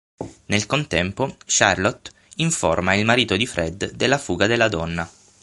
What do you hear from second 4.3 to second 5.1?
della donna.